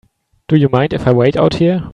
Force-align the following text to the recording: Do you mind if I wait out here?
Do 0.47 0.55
you 0.57 0.67
mind 0.67 0.93
if 0.93 1.05
I 1.05 1.11
wait 1.13 1.37
out 1.37 1.53
here? 1.53 1.87